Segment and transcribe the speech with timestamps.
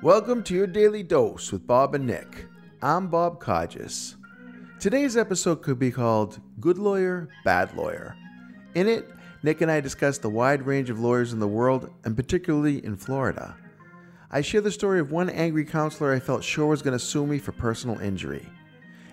[0.00, 2.46] Welcome to your daily dose with Bob and Nick.
[2.80, 4.16] I'm Bob Codges.
[4.78, 8.16] Today's episode could be called Good Lawyer, Bad Lawyer.
[8.76, 9.10] In it,
[9.42, 12.96] Nick and I discuss the wide range of lawyers in the world, and particularly in
[12.96, 13.56] Florida.
[14.30, 17.26] I share the story of one angry counselor I felt sure was going to sue
[17.26, 18.48] me for personal injury.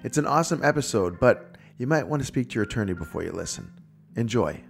[0.04, 3.32] It's an awesome episode, but you might want to speak to your attorney before you
[3.32, 3.72] listen.
[4.16, 4.62] Enjoy.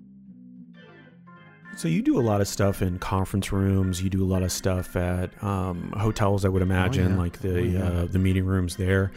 [1.76, 4.02] So you do a lot of stuff in conference rooms.
[4.02, 6.46] You do a lot of stuff at um, hotels.
[6.46, 7.18] I would imagine, yeah.
[7.18, 7.84] like the Oh, yeah.
[7.84, 9.12] uh, the meeting rooms there.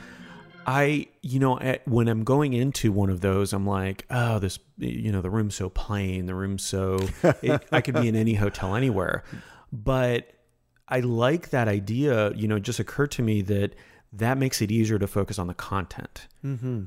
[0.67, 4.59] I, you know, at, when I'm going into one of those, I'm like, oh, this,
[4.77, 6.27] you know, the room's so plain.
[6.27, 6.99] The room's so.
[7.23, 9.23] It, I could be in any hotel anywhere,
[9.73, 10.31] but
[10.89, 12.33] I like that idea.
[12.35, 13.77] You know, it just occurred to me that
[14.13, 16.29] that makes it easier to focus on the content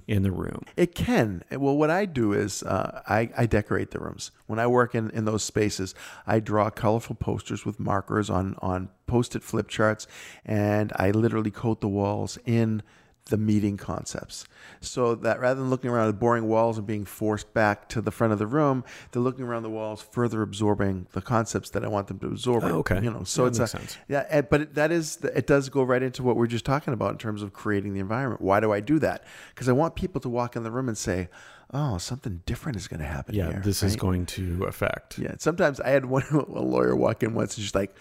[0.07, 0.63] in the room.
[0.75, 1.43] It can.
[1.51, 4.31] Well, what I do is uh, I, I decorate the rooms.
[4.47, 5.93] When I work in, in those spaces,
[6.25, 10.07] I draw colorful posters with markers on, on post it flip charts,
[10.45, 12.81] and I literally coat the walls in
[13.25, 14.45] the meeting concepts.
[14.81, 18.11] So that rather than looking around at boring walls and being forced back to the
[18.11, 21.87] front of the room, they're looking around the walls, further absorbing the concepts that I
[21.87, 22.63] want them to absorb.
[22.63, 22.99] Oh, okay.
[23.01, 23.97] You know, so That it's makes a, sense.
[24.09, 27.11] yeah, but it, that is it does go right into what we're just talking about
[27.11, 28.41] in terms of creating the environment.
[28.41, 29.23] Why do I do that?
[29.53, 31.29] Because I want people to walk in the room and say,
[31.73, 35.19] "Oh, something different is going to happen Yeah, here." this is going to affect.
[35.19, 37.95] Yeah, sometimes I had one a lawyer walk in once and she's like,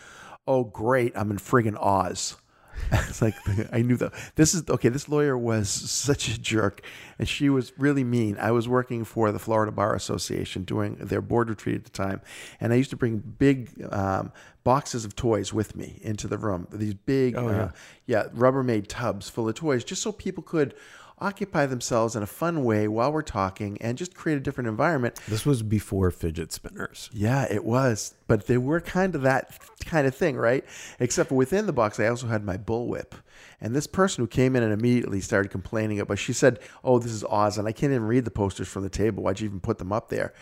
[0.49, 2.37] "Oh, great, I'm in friggin' Oz."
[2.93, 3.35] it's like
[3.73, 4.89] I knew that this is okay.
[4.89, 6.83] This lawyer was such a jerk,
[7.19, 8.37] and she was really mean.
[8.41, 12.21] I was working for the Florida Bar Association doing their board retreat at the time,
[12.61, 14.33] and I used to bring big um,
[14.65, 16.67] boxes of toys with me into the room.
[16.73, 17.71] These big, Oh, uh,
[18.07, 20.75] yeah, Rubbermaid tubs full of toys, just so people could
[21.21, 25.19] occupy themselves in a fun way while we're talking and just create a different environment.
[25.29, 27.11] This was before fidget spinners.
[27.13, 28.15] Yeah, it was.
[28.27, 30.65] But they were kind of that kind of thing, right?
[30.99, 33.13] Except for within the box, I also had my bullwhip.
[33.61, 37.13] And this person who came in and immediately started complaining about, she said, "Oh, this
[37.13, 39.23] is Oz," and I can't even read the posters from the table.
[39.23, 40.33] Why'd you even put them up there?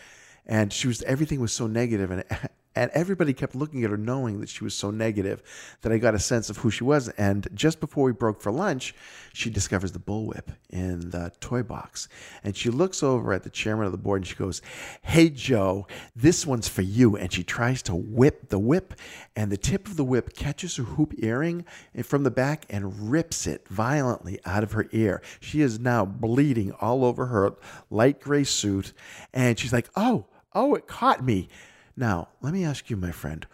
[0.47, 2.25] And she was everything was so negative, and
[2.75, 5.43] and everybody kept looking at her, knowing that she was so negative,
[5.83, 7.09] that I got a sense of who she was.
[7.11, 8.95] And just before we broke for lunch,
[9.33, 12.09] she discovers the bullwhip in the toy box,
[12.45, 14.61] and she looks over at the chairman of the board and she goes,
[15.03, 18.95] "Hey Joe, this one's for you." And she tries to whip the whip,
[19.35, 21.65] and the tip of the whip catches her hoop earring
[22.03, 25.23] from the back and rips it violently out of her ear.
[25.41, 27.55] She is now bleeding all over her
[27.91, 28.93] light gray suit,
[29.33, 31.49] and she's like, "Oh, oh, it caught me."
[31.99, 33.45] Now, let me ask you, my friend,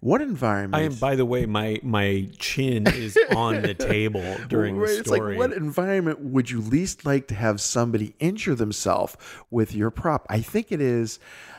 [0.00, 0.74] what environment?
[0.82, 4.98] I am, by the way, my my chin is on the table during Right, the
[5.00, 5.36] It's like, story.
[5.36, 9.18] what environment would you least like to have somebody injure themselves
[9.50, 10.26] with your prop?
[10.30, 11.18] I think it is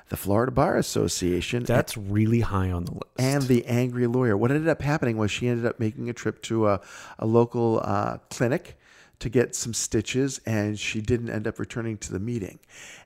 [0.10, 3.06] the Florida Bar Association That's really high on the list.
[3.20, 4.36] and the angry lawyer.
[4.36, 6.82] What ended up happening was she ended up making a trip to a,
[7.20, 8.76] a local uh, clinic
[9.20, 12.58] to get some stitches, and she didn't end up returning to the meeting.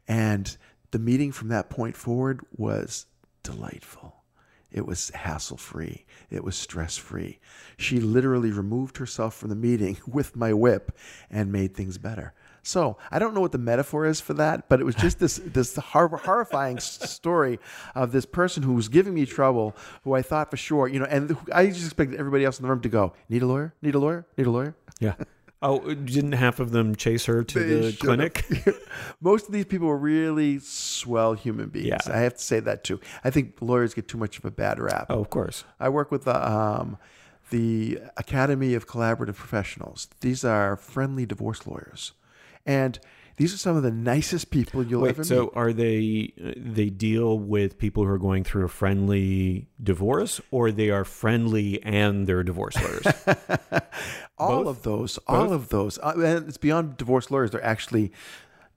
[0.08, 0.56] And
[0.92, 3.06] the meeting from that point forward was
[3.46, 4.16] delightful.
[4.72, 6.06] It was hassle free.
[6.30, 7.40] It was stress free.
[7.78, 10.98] She literally removed herself from the meeting with my whip
[11.30, 12.34] and made things better.
[12.62, 15.38] So I don't know what the metaphor is for that, but it was just this
[15.46, 17.60] this hor- horrifying story
[17.94, 21.06] of this person who was giving me trouble, who I thought for sure, you know,
[21.06, 23.76] and I just expected everybody else in the room to go, "Need a lawyer?
[23.82, 24.26] Need a lawyer?
[24.36, 25.14] Need a lawyer?" yeah.
[25.62, 28.46] Oh, didn't half of them chase her to They the clinic?
[29.22, 31.88] Most of these people were really swell human beings.
[32.08, 32.14] Yeah.
[32.14, 33.00] I have to say that too.
[33.24, 35.08] I think lawyers get too much of a bad rap.
[35.10, 35.64] oh, of course.
[35.80, 36.98] I work with the, um,
[37.50, 40.08] the Academy of Collaborative Professionals.
[40.22, 42.12] These are friendly divorce lawyers,
[42.66, 43.00] and
[43.38, 45.52] these are some of the nicest people you'll ever Wait, so meet.
[45.56, 50.90] are they they deal with people who are going through a friendly divorce, or they
[50.90, 53.06] are friendly and they're divorce lawyers?
[54.38, 54.68] all both?
[54.78, 55.52] of those, all Both?
[55.54, 57.52] of those, uh, and it's beyond divorce lawyers.
[57.52, 58.12] They're actually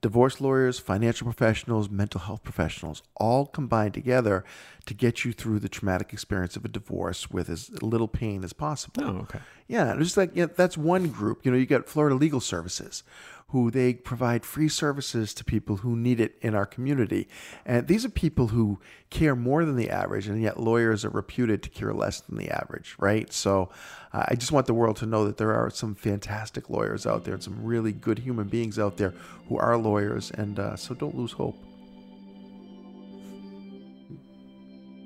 [0.01, 4.45] divorce lawyers, financial professionals, mental health professionals, all combined together
[4.85, 8.53] to get you through the traumatic experience of a divorce with as little pain as
[8.53, 9.03] possible.
[9.03, 9.39] oh, okay.
[9.69, 11.45] Yeah, just like yeah, that's one group.
[11.45, 13.03] You know, you got Florida Legal Services,
[13.49, 17.27] who they provide free services to people who need it in our community,
[17.67, 18.79] and these are people who
[19.11, 22.49] care more than the average, and yet lawyers are reputed to care less than the
[22.49, 23.31] average, right?
[23.31, 23.69] So,
[24.11, 27.23] uh, I just want the world to know that there are some fantastic lawyers out
[27.23, 29.13] there, and some really good human beings out there
[29.49, 31.63] who are lawyers, and uh, so don't lose hope.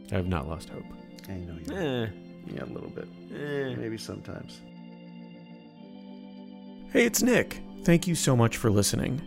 [0.10, 0.86] I have not lost hope.
[1.28, 2.08] I know you, Eh,
[2.48, 3.76] yeah, a little bit, eh.
[3.76, 4.62] maybe sometimes.
[6.92, 7.62] Hey, it's Nick.
[7.84, 9.22] Thank you so much for listening.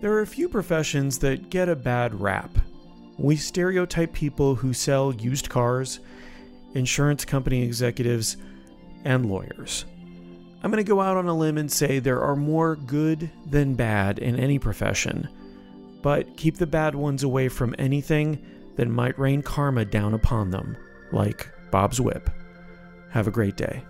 [0.00, 2.50] There are a few professions that get a bad rap.
[3.18, 6.00] We stereotype people who sell used cars,
[6.74, 8.36] insurance company executives,
[9.04, 9.84] and lawyers.
[10.62, 13.74] I'm going to go out on a limb and say there are more good than
[13.74, 15.28] bad in any profession,
[16.02, 18.44] but keep the bad ones away from anything
[18.76, 20.76] that might rain karma down upon them,
[21.12, 22.30] like Bob's whip.
[23.10, 23.84] Have a great day.